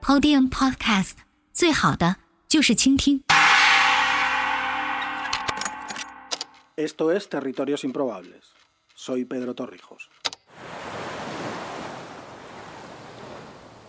[0.00, 1.14] Podium Podcast，
[1.52, 2.16] 最好的
[2.48, 3.22] 就是倾听。
[6.76, 8.52] Esto es Territorios Improbables.
[8.94, 10.10] Soy Pedro Torrijos.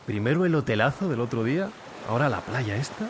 [0.05, 1.70] Primero el hotelazo del otro día,
[2.07, 3.07] ahora la playa esta.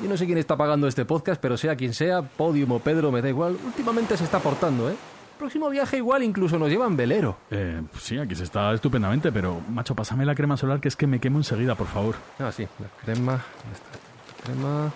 [0.00, 3.10] Yo no sé quién está pagando este podcast, pero sea quien sea, Podium o Pedro,
[3.10, 3.58] me da igual.
[3.64, 4.96] Últimamente se está portando, ¿eh?
[5.37, 7.37] Próximo viaje igual incluso nos llevan velero.
[7.51, 11.07] Eh, sí, aquí se está estupendamente, pero macho, pásame la crema solar que es que
[11.07, 12.15] me quemo enseguida, por favor.
[12.39, 13.33] Ah, sí, la crema.
[13.33, 14.91] La crema.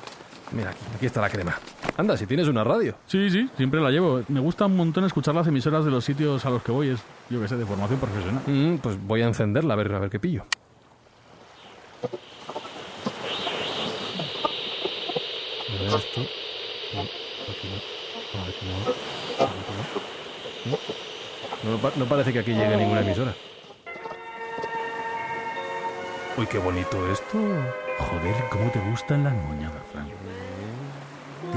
[0.52, 1.56] Mira, aquí, aquí está la crema.
[1.98, 2.96] Anda, si tienes una radio.
[3.06, 4.24] Sí, sí, siempre la llevo.
[4.30, 6.90] Me gusta un montón escuchar las emisoras de los sitios a los que voy.
[6.90, 8.42] Es, yo que sé, de formación profesional.
[8.48, 10.46] Mm, pues voy a encenderla a ver, a ver qué pillo.
[15.68, 16.22] A ver esto.
[16.96, 18.42] No, aquí no.
[18.42, 19.46] Aquí no.
[19.46, 20.10] Aquí no.
[20.66, 23.34] No, no pa- no parece que aquí llegue ninguna emisora.
[26.38, 27.38] Uy, qué bonito esto.
[27.98, 30.08] Joder, cómo te gustan las moñadas, Fran.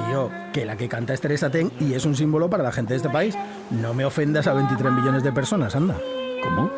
[0.08, 2.94] Tío, que la que canta es Teresa Ten y es un símbolo para la gente
[2.94, 3.36] de este país.
[3.70, 5.96] No me ofendas a 23 millones de personas, anda.
[6.42, 6.70] ¿Cómo?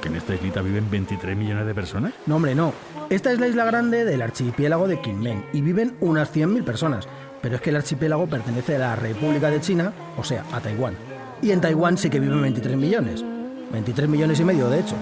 [0.00, 2.14] ¿Que en esta islita viven 23 millones de personas?
[2.26, 2.72] No, hombre, no.
[3.10, 7.06] Esta es la isla grande del archipiélago de Kinmen y viven unas 100.000 personas.
[7.42, 10.94] Pero es que el archipiélago pertenece a la República de China, o sea, a Taiwán.
[11.42, 13.24] Y en Taiwán sí que viven 23 millones.
[13.72, 14.94] 23 millones y medio, de hecho.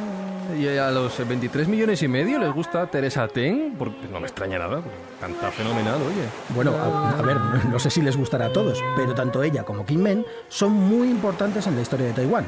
[0.59, 3.75] ¿Y a los 23 millones y medio les gusta Teresa Ten?
[3.79, 4.81] Porque no me extraña nada.
[5.21, 6.27] Canta fenomenal, oye.
[6.55, 7.37] Bueno, a, a ver,
[7.71, 11.11] no sé si les gustará a todos, pero tanto ella como Kim Men son muy
[11.11, 12.47] importantes en la historia de Taiwán.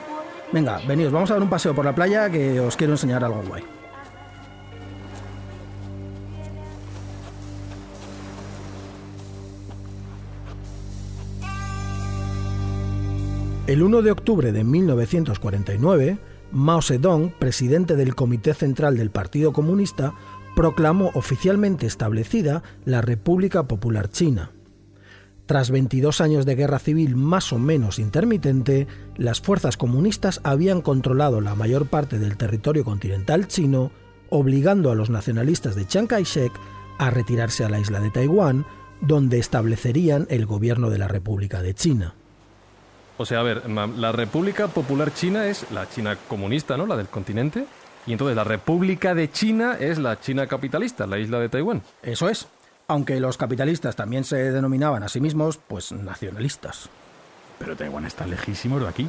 [0.52, 3.42] Venga, venidos, vamos a dar un paseo por la playa que os quiero enseñar algo
[3.46, 3.62] guay.
[13.70, 16.18] El 1 de octubre de 1949,
[16.50, 20.12] Mao Zedong, presidente del Comité Central del Partido Comunista,
[20.56, 24.50] proclamó oficialmente establecida la República Popular China.
[25.46, 31.40] Tras 22 años de guerra civil más o menos intermitente, las fuerzas comunistas habían controlado
[31.40, 33.92] la mayor parte del territorio continental chino,
[34.30, 36.50] obligando a los nacionalistas de Chiang Kai-shek
[36.98, 38.66] a retirarse a la isla de Taiwán,
[39.00, 42.16] donde establecerían el gobierno de la República de China.
[43.20, 46.86] O sea, a ver, la República Popular China es la China comunista, ¿no?
[46.86, 47.66] La del continente.
[48.06, 51.82] Y entonces la República de China es la China capitalista, la isla de Taiwán.
[52.02, 52.46] Eso es,
[52.88, 56.88] aunque los capitalistas también se denominaban a sí mismos, pues nacionalistas.
[57.58, 59.06] Pero Taiwán está lejísimos de aquí.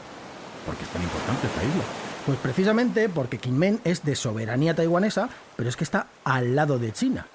[0.66, 1.84] porque es tan importante esta isla?
[2.26, 6.92] Pues precisamente porque Kinmen es de soberanía taiwanesa, pero es que está al lado de
[6.92, 7.28] China.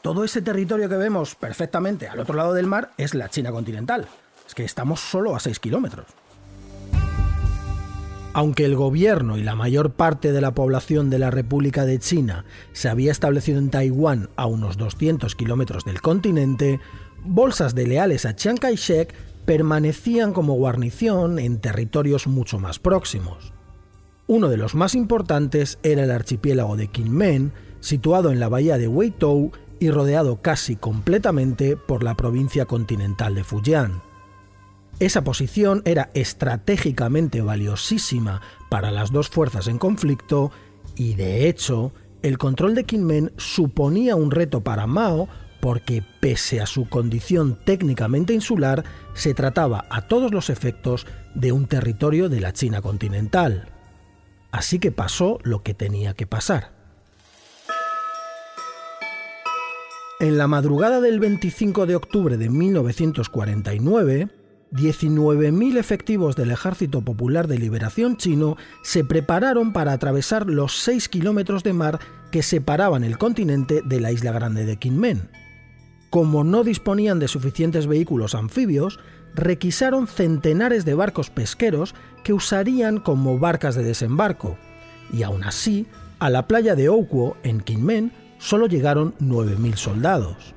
[0.00, 4.08] Todo ese territorio que vemos perfectamente al otro lado del mar es la China continental.
[4.48, 6.06] Es que estamos solo a 6 kilómetros.
[8.32, 12.46] Aunque el gobierno y la mayor parte de la población de la República de China
[12.72, 16.80] se había establecido en Taiwán a unos 200 kilómetros del continente,
[17.24, 19.14] bolsas de leales a Chiang Kai-shek
[19.44, 23.52] permanecían como guarnición en territorios mucho más próximos.
[24.26, 28.88] Uno de los más importantes era el archipiélago de Kinmen, situado en la bahía de
[28.88, 34.07] Weitou y rodeado casi completamente por la provincia continental de Fujian.
[35.00, 40.50] Esa posición era estratégicamente valiosísima para las dos fuerzas en conflicto
[40.96, 41.92] y, de hecho,
[42.22, 45.28] el control de Kinmen suponía un reto para Mao
[45.60, 51.66] porque, pese a su condición técnicamente insular, se trataba a todos los efectos de un
[51.66, 53.68] territorio de la China continental.
[54.50, 56.72] Así que pasó lo que tenía que pasar.
[60.18, 64.28] En la madrugada del 25 de octubre de 1949,
[64.72, 71.62] 19.000 efectivos del Ejército Popular de Liberación chino se prepararon para atravesar los 6 kilómetros
[71.62, 71.98] de mar
[72.30, 75.30] que separaban el continente de la isla grande de Kinmen.
[76.10, 78.98] Como no disponían de suficientes vehículos anfibios,
[79.34, 84.56] requisaron centenares de barcos pesqueros que usarían como barcas de desembarco,
[85.12, 85.86] y aún así,
[86.18, 90.54] a la playa de Oukuo, en Kinmen, solo llegaron 9.000 soldados.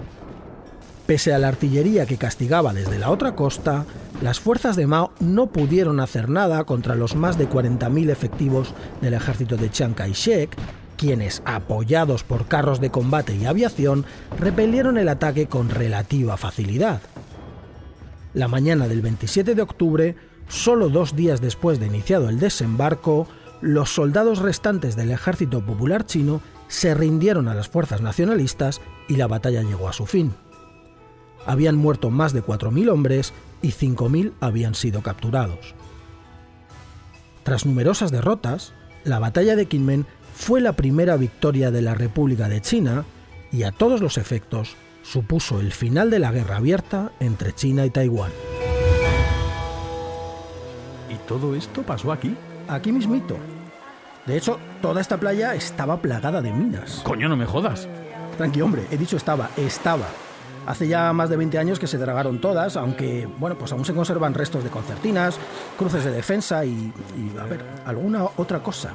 [1.05, 3.85] Pese a la artillería que castigaba desde la otra costa,
[4.21, 9.15] las fuerzas de Mao no pudieron hacer nada contra los más de 40.000 efectivos del
[9.15, 10.55] ejército de Chiang Kai-shek,
[10.97, 14.05] quienes, apoyados por carros de combate y aviación,
[14.39, 17.01] repelieron el ataque con relativa facilidad.
[18.33, 20.15] La mañana del 27 de octubre,
[20.47, 23.27] solo dos días después de iniciado el desembarco,
[23.61, 29.27] los soldados restantes del ejército popular chino se rindieron a las fuerzas nacionalistas y la
[29.27, 30.33] batalla llegó a su fin.
[31.45, 35.75] Habían muerto más de 4.000 hombres y 5.000 habían sido capturados.
[37.43, 38.73] Tras numerosas derrotas,
[39.03, 40.05] la batalla de Kinmen
[40.35, 43.05] fue la primera victoria de la República de China
[43.51, 47.89] y a todos los efectos supuso el final de la guerra abierta entre China y
[47.89, 48.31] Taiwán.
[51.09, 52.35] ¿Y todo esto pasó aquí?
[52.67, 53.37] Aquí mismito.
[54.25, 57.01] De hecho, toda esta playa estaba plagada de minas.
[57.03, 57.87] Coño, no me jodas.
[58.37, 60.05] Tranqui, hombre, he dicho estaba, estaba.
[60.65, 63.93] Hace ya más de 20 años que se dragaron todas, aunque, bueno, pues aún se
[63.93, 65.37] conservan restos de concertinas,
[65.77, 68.93] cruces de defensa y, y a ver, alguna otra cosa.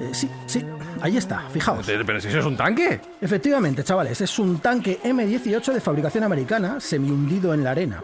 [0.00, 0.64] Eh, sí, sí,
[1.00, 1.86] ahí está, fijaos.
[1.86, 3.00] ¿Pero si eso es un tanque?
[3.20, 8.02] Efectivamente, chavales, es un tanque M18 de fabricación americana, semi hundido en la arena.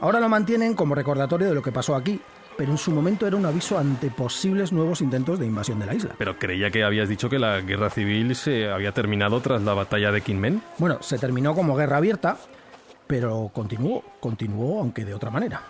[0.00, 2.20] Ahora lo mantienen como recordatorio de lo que pasó aquí,
[2.56, 5.94] pero en su momento era un aviso ante posibles nuevos intentos de invasión de la
[5.94, 6.14] isla.
[6.18, 10.12] Pero creía que habías dicho que la guerra civil se había terminado tras la batalla
[10.12, 10.62] de Kinmen.
[10.78, 12.38] Bueno, se terminó como guerra abierta,
[13.06, 15.62] pero continuó, continuó aunque de otra manera.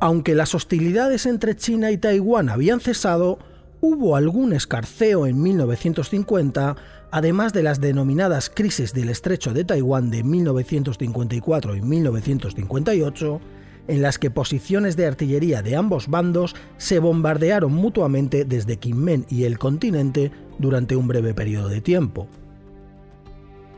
[0.00, 3.38] Aunque las hostilidades entre China y Taiwán habían cesado,
[3.80, 6.76] hubo algún escarceo en 1950,
[7.10, 13.40] además de las denominadas crisis del estrecho de Taiwán de 1954 y 1958,
[13.88, 19.44] en las que posiciones de artillería de ambos bandos se bombardearon mutuamente desde Kinmen y
[19.44, 22.28] el continente durante un breve periodo de tiempo.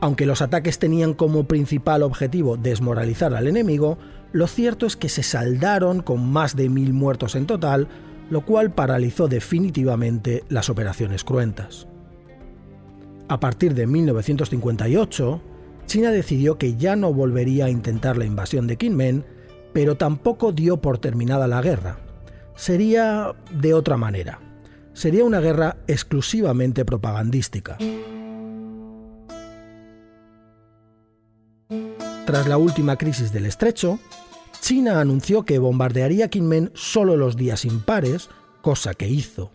[0.00, 3.98] Aunque los ataques tenían como principal objetivo desmoralizar al enemigo,
[4.32, 7.86] lo cierto es que se saldaron con más de mil muertos en total,
[8.30, 11.86] lo cual paralizó definitivamente las operaciones cruentas.
[13.28, 15.42] A partir de 1958,
[15.86, 19.24] China decidió que ya no volvería a intentar la invasión de Kinmen,
[19.72, 21.98] pero tampoco dio por terminada la guerra.
[22.54, 24.40] Sería de otra manera.
[24.92, 27.78] Sería una guerra exclusivamente propagandística.
[32.26, 33.98] Tras la última crisis del estrecho,
[34.60, 38.28] China anunció que bombardearía Kinmen solo los días impares,
[38.62, 39.50] cosa que hizo.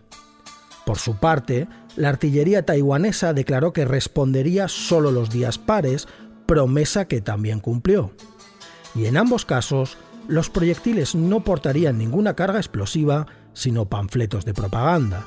[0.85, 6.07] Por su parte, la artillería taiwanesa declaró que respondería solo los días pares,
[6.45, 8.11] promesa que también cumplió.
[8.93, 9.97] Y en ambos casos,
[10.27, 15.25] los proyectiles no portarían ninguna carga explosiva, sino panfletos de propaganda.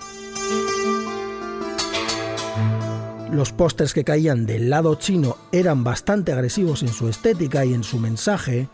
[3.30, 7.84] Los pósters que caían del lado chino eran bastante agresivos en su estética y en
[7.84, 8.68] su mensaje,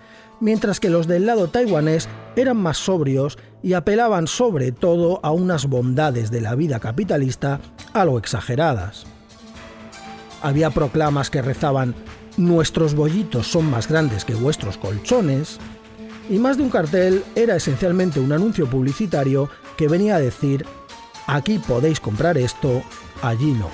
[0.44, 2.06] mientras que los del lado taiwanés
[2.36, 7.60] eran más sobrios y apelaban sobre todo a unas bondades de la vida capitalista
[7.94, 9.06] algo exageradas.
[10.42, 11.94] Había proclamas que rezaban
[12.36, 15.58] Nuestros bollitos son más grandes que vuestros colchones,
[16.28, 19.48] y más de un cartel era esencialmente un anuncio publicitario
[19.78, 20.66] que venía a decir
[21.26, 22.82] Aquí podéis comprar esto,
[23.22, 23.70] allí no.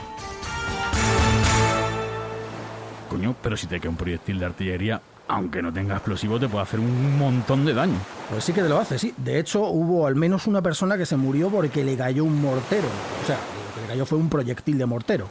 [3.09, 6.65] Coño, pero si te queda un proyectil de artillería, aunque no tenga explosivo, te puede
[6.65, 7.97] hacer un montón de daño.
[8.29, 9.15] Pues sí que te lo hace, sí.
[9.17, 12.89] De hecho, hubo al menos una persona que se murió porque le cayó un mortero.
[13.23, 15.29] O sea, lo que le cayó fue un proyectil de mortero.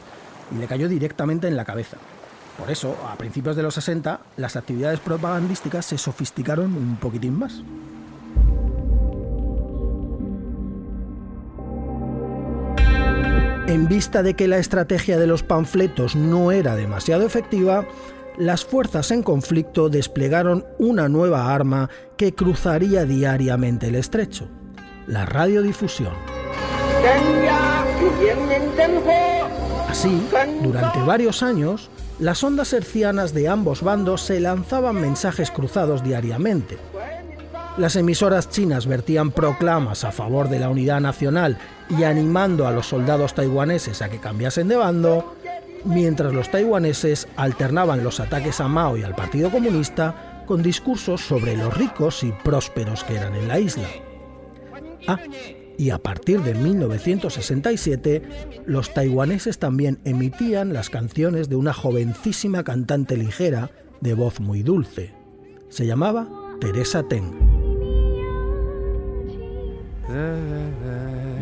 [0.56, 1.98] Y le cayó directamente en la cabeza.
[2.58, 7.62] Por eso, a principios de los 60, las actividades propagandísticas se sofisticaron un poquitín más.
[13.66, 17.84] En vista de que la estrategia de los panfletos no era demasiado efectiva,
[18.38, 24.48] las fuerzas en conflicto desplegaron una nueva arma que cruzaría diariamente el estrecho,
[25.06, 26.14] la radiodifusión.
[29.88, 30.22] Así,
[30.62, 36.78] durante varios años, las ondas hercianas de ambos bandos se lanzaban mensajes cruzados diariamente.
[37.76, 41.56] Las emisoras chinas vertían proclamas a favor de la unidad nacional
[41.88, 45.36] y animando a los soldados taiwaneses a que cambiasen de bando,
[45.84, 51.56] mientras los taiwaneses alternaban los ataques a Mao y al Partido Comunista con discursos sobre
[51.56, 53.88] los ricos y prósperos que eran en la isla.
[55.06, 55.18] Ah,
[55.78, 58.22] y a partir de 1967,
[58.66, 63.70] los taiwaneses también emitían las canciones de una jovencísima cantante ligera
[64.00, 65.14] de voz muy dulce.
[65.70, 66.28] Se llamaba
[66.60, 67.32] Teresa Teng.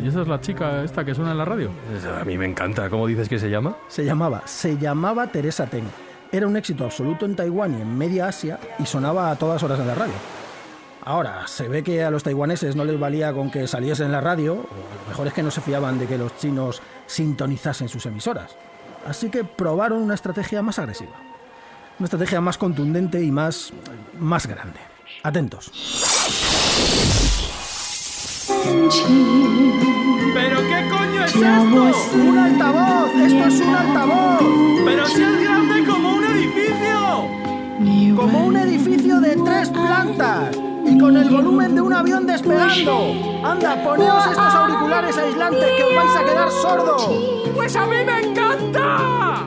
[0.01, 1.71] ¿Y esa es la chica esta que suena en la radio?
[2.19, 2.89] A mí me encanta.
[2.89, 3.75] ¿Cómo dices que se llama?
[3.87, 5.87] Se llamaba, se llamaba Teresa Teng.
[6.31, 9.79] Era un éxito absoluto en Taiwán y en media Asia y sonaba a todas horas
[9.79, 10.13] en la radio.
[11.03, 14.21] Ahora, se ve que a los taiwaneses no les valía con que saliese en la
[14.21, 18.05] radio, o lo mejor es que no se fiaban de que los chinos sintonizasen sus
[18.05, 18.55] emisoras.
[19.07, 21.15] Así que probaron una estrategia más agresiva.
[21.97, 23.73] Una estrategia más contundente y más.
[24.19, 24.79] más grande.
[25.23, 25.71] Atentos.
[30.33, 32.17] ¿Pero qué coño es esto?
[32.17, 33.15] ¡Un altavoz!
[33.15, 34.41] ¡Esto es un altavoz!
[34.85, 38.15] ¡Pero si es grande como un edificio!
[38.15, 40.55] Como un edificio de tres plantas.
[40.85, 43.13] y con el volumen de un avión despegando.
[43.43, 47.09] Anda, poneos estos auriculares aislantes que os vais a quedar sordos.
[47.55, 49.45] ¡Pues a mí me encanta!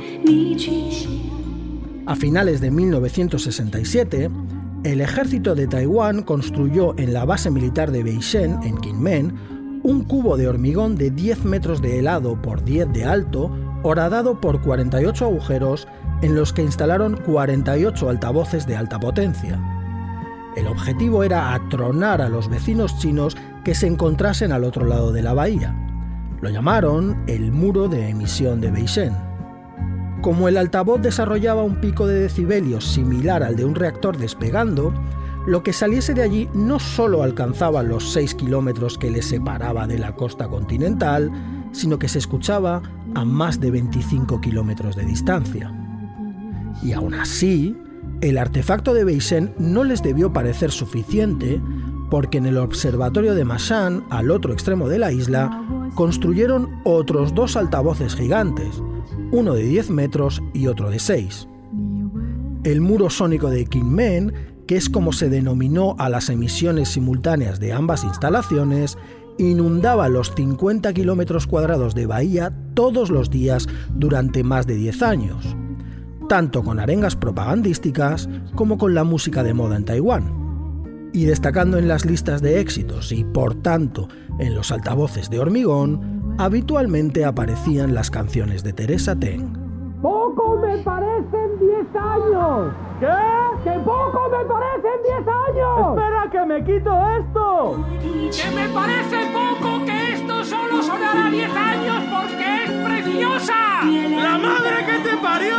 [2.07, 4.31] A finales de 1967,
[4.85, 10.37] el ejército de Taiwán construyó en la base militar de Beishen, en Kinmen, un cubo
[10.37, 13.51] de hormigón de 10 metros de helado por 10 de alto,
[13.85, 15.87] horadado por 48 agujeros
[16.23, 19.61] en los que instalaron 48 altavoces de alta potencia.
[20.57, 25.23] El objetivo era atronar a los vecinos chinos que se encontrasen al otro lado de
[25.23, 25.75] la bahía.
[26.41, 29.32] Lo llamaron el muro de emisión de Beishen.
[30.23, 34.95] Como el altavoz desarrollaba un pico de decibelios similar al de un reactor despegando,
[35.47, 39.99] lo que saliese de allí no solo alcanzaba los 6 kilómetros que le separaba de
[39.99, 41.33] la costa continental,
[41.73, 42.83] sino que se escuchaba
[43.17, 45.75] a más de 25 kilómetros de distancia.
[46.85, 47.77] Y aún así,
[48.21, 51.61] el artefacto de Beishen no les debió parecer suficiente
[52.11, 57.57] porque en el observatorio de Mashan, al otro extremo de la isla, construyeron otros dos
[57.57, 58.81] altavoces gigantes,
[59.31, 61.49] uno de 10 metros y otro de 6.
[62.65, 64.33] El muro sónico de Kinmen,
[64.67, 68.97] que es como se denominó a las emisiones simultáneas de ambas instalaciones,
[69.39, 75.57] inundaba los 50 kilómetros cuadrados de bahía todos los días durante más de 10 años
[76.33, 81.11] tanto con arengas propagandísticas como con la música de moda en Taiwán.
[81.13, 86.12] Y destacando en las listas de éxitos y por tanto en los altavoces de hormigón,
[86.39, 89.53] habitualmente aparecían las canciones de Teresa Teng.
[90.01, 92.73] ¡Poco me parecen 10 años!
[92.99, 93.07] ¿Qué?
[93.63, 95.99] ¡Que poco me parecen 10 años!
[95.99, 97.85] ¡Espera que me quito esto!
[98.03, 103.85] ¡Que me parece poco que esto solo sonará 10 años porque es preciosa!
[103.85, 105.57] ¡La madre que te parió!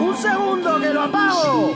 [0.00, 1.72] ¡Un segundo que lo apago!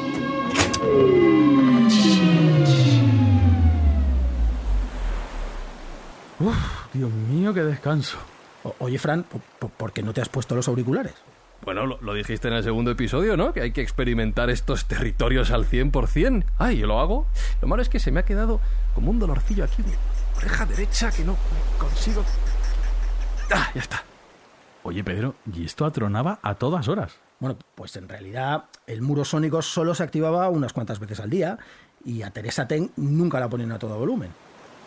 [6.97, 8.19] Dios mío, qué descanso.
[8.65, 11.15] O- oye, Fran, ¿por, qué no te has puesto los auriculares?
[11.65, 13.53] Bueno, lo, lo dijiste en el segundo episodio, ¿no?
[13.53, 16.45] Que hay que experimentar estos territorios al 100%.
[16.59, 17.27] Ay, yo lo hago.
[17.61, 18.61] Lo malo es que se me ha quedado
[18.95, 19.95] como un dolorcillo aquí de
[20.37, 21.37] oreja derecha que no
[21.79, 22.25] consigo...
[23.53, 24.03] Ah, ya está.
[24.83, 27.17] Oye, Pedro, y esto atronaba a todas horas.
[27.41, 31.59] Bueno, pues en realidad el muro sónico solo se activaba unas cuantas veces al día
[32.05, 34.31] y a Teresa Ten nunca la ponían a todo volumen.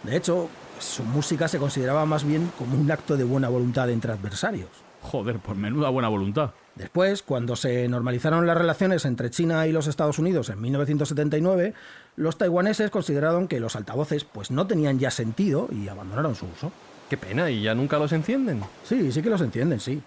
[0.04, 4.12] De hecho, su música se consideraba más bien como un acto de buena voluntad entre
[4.12, 4.69] adversarios.
[5.01, 6.51] Joder, por menuda buena voluntad.
[6.75, 11.74] Después, cuando se normalizaron las relaciones entre China y los Estados Unidos en 1979,
[12.15, 16.71] los taiwaneses consideraron que los altavoces pues no tenían ya sentido y abandonaron su uso.
[17.09, 18.62] Qué pena, y ya nunca los encienden.
[18.83, 20.01] Sí, sí que los encienden, sí.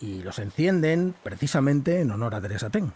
[0.00, 2.92] Y los encienden precisamente en honor a Teresa Teng.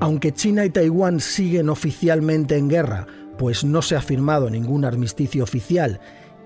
[0.00, 5.42] Aunque China y Taiwán siguen oficialmente en guerra, pues no se ha firmado ningún armisticio
[5.42, 6.00] oficial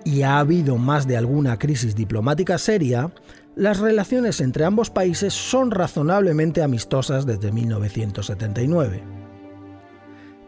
[0.04, 3.12] y ha habido más de alguna crisis diplomática seria,
[3.54, 9.02] las relaciones entre ambos países son razonablemente amistosas desde 1979.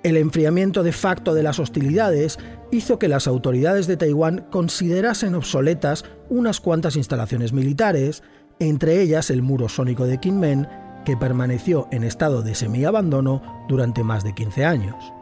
[0.03, 2.39] El enfriamiento de facto de las hostilidades
[2.71, 8.23] hizo que las autoridades de Taiwán considerasen obsoletas unas cuantas instalaciones militares,
[8.59, 10.69] entre ellas el muro sónico de Kinmen,
[11.05, 15.13] que permaneció en estado de semiabandono durante más de 15 años.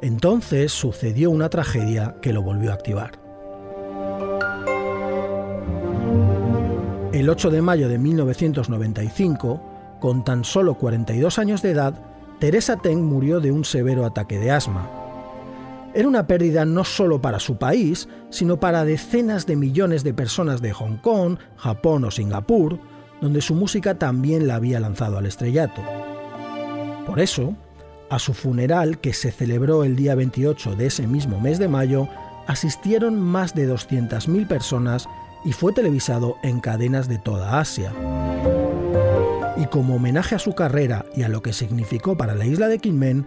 [0.00, 3.18] Entonces sucedió una tragedia que lo volvió a activar.
[7.12, 9.60] El 8 de mayo de 1995,
[10.00, 11.94] con tan solo 42 años de edad,
[12.38, 14.88] Teresa Teng murió de un severo ataque de asma.
[15.92, 20.62] Era una pérdida no solo para su país, sino para decenas de millones de personas
[20.62, 22.78] de Hong Kong, Japón o Singapur,
[23.20, 25.82] donde su música también la había lanzado al estrellato.
[27.06, 27.54] Por eso,
[28.08, 32.08] a su funeral, que se celebró el día 28 de ese mismo mes de mayo,
[32.46, 35.08] asistieron más de 200.000 personas
[35.44, 37.92] y fue televisado en cadenas de toda Asia.
[39.56, 42.78] Y como homenaje a su carrera y a lo que significó para la isla de
[42.78, 43.26] Kinmen,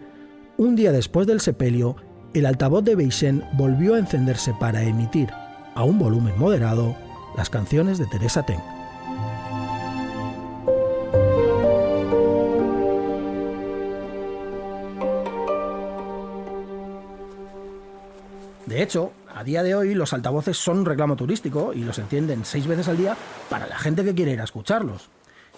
[0.58, 1.96] un día después del sepelio,
[2.34, 5.30] el altavoz de Beishen volvió a encenderse para emitir,
[5.76, 6.96] a un volumen moderado,
[7.38, 8.62] las canciones de Teresa Teng.
[18.74, 22.44] De hecho, a día de hoy los altavoces son un reclamo turístico y los encienden
[22.44, 23.16] seis veces al día
[23.48, 25.12] para la gente que quiere ir a escucharlos.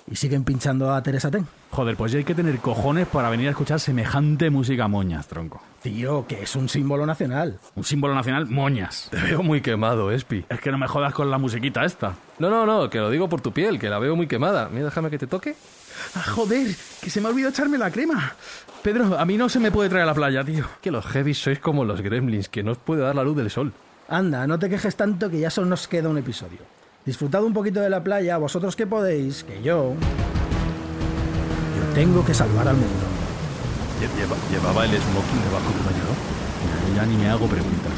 [0.06, 1.48] Y siguen pinchando a Teresa Ten.
[1.72, 5.62] Joder, pues ya hay que tener cojones para venir a escuchar semejante música moñas, tronco.
[5.82, 7.58] Tío, que es un símbolo nacional.
[7.76, 9.08] Un símbolo nacional, moñas.
[9.12, 10.44] Te veo muy quemado, Espi.
[10.50, 12.16] Es que no me jodas con la musiquita esta.
[12.38, 14.68] No, no, no, que lo digo por tu piel, que la veo muy quemada.
[14.68, 15.56] Mira, déjame que te toque.
[16.14, 16.68] Ah, joder,
[17.02, 18.34] que se me ha olvidado echarme la crema.
[18.84, 20.66] Pedro, a mí no se me puede traer a la playa, tío.
[20.82, 23.50] Que los heavies sois como los gremlins, que no os puede dar la luz del
[23.50, 23.74] sol.
[24.08, 26.60] Anda, no te quejes tanto que ya solo nos queda un episodio.
[27.06, 29.94] Disfrutad un poquito de la playa, vosotros que podéis, que yo...
[31.78, 33.06] Yo tengo que salvar al mundo.
[34.00, 36.16] Lle- lleva- llevaba el smoking debajo del bañador.
[36.96, 37.94] Ya, ya ni me hago preguntas.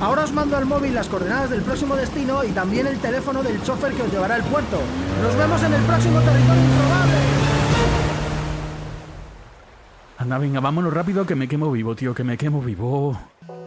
[0.00, 3.62] Ahora os mando al móvil las coordenadas del próximo destino y también el teléfono del
[3.62, 4.78] chofer que os llevará al puerto.
[5.22, 7.14] Nos vemos en el próximo territorio improbable.
[10.16, 13.18] Anda, venga, vámonos rápido que me quemo vivo, tío, que me quemo vivo.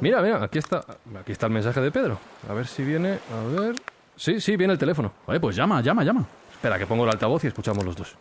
[0.02, 0.84] Mira, mira, aquí está,
[1.20, 2.18] aquí está el mensaje de Pedro.
[2.50, 3.76] A ver si viene, a ver.
[4.16, 5.12] Sí, sí, viene el teléfono.
[5.28, 6.26] Oye, pues llama, llama, llama.
[6.52, 8.18] Espera, que pongo el altavoz y escuchamos los dos.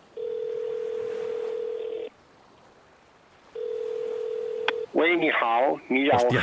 [6.17, 6.43] Hostia.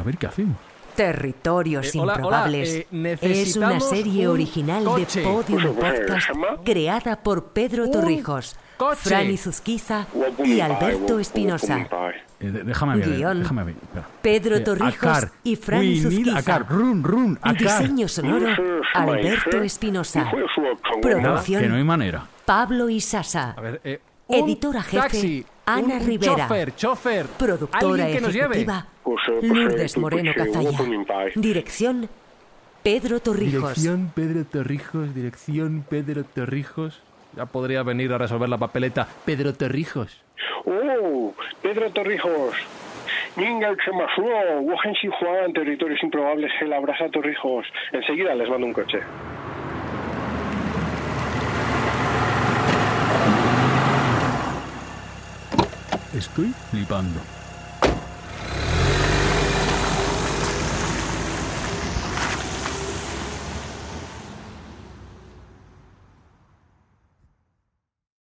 [0.00, 0.71] a ver qué hacemos.
[0.94, 2.86] Territorios Improbables
[3.20, 5.20] es una serie un original coche.
[5.20, 6.28] de Podium Podcast
[6.64, 9.00] creada por Pedro Torrijos, coche.
[9.02, 10.06] Franny Zuzquiza
[10.44, 11.88] y Alberto Espinosa.
[12.40, 12.74] Eh, ver,
[13.16, 13.44] Guión.
[14.20, 16.58] Pedro Torrijos y Franny Zuzquiza.
[16.58, 18.48] Run, Diseño sonoro,
[18.94, 20.30] Alberto Espinosa.
[21.00, 22.12] Producción, que no hay.
[22.44, 23.56] Pablo Isasa.
[24.28, 25.44] Editora jefe.
[25.66, 26.36] Ana un, Rivera.
[26.36, 27.26] Chofer, chofer.
[27.26, 29.48] Productora que nos ejecutiva, lleve.
[29.48, 30.78] Lourdes Moreno Cazalla.
[31.34, 32.08] Dirección
[32.82, 33.60] Pedro Torrijos.
[33.62, 37.00] Dirección Pedro Torrijos, dirección Pedro Torrijos.
[37.36, 40.20] Ya podría venir a resolver la papeleta Pedro Torrijos.
[40.64, 41.32] ¡Oh!
[41.62, 42.54] Pedro Torrijos.
[43.36, 47.66] Ninga Xemasuo, Wohenshi Juan, territorios improbables, el abraza Torrijos.
[47.92, 48.98] Enseguida les mando un coche.
[56.22, 57.41] Estoy flipando.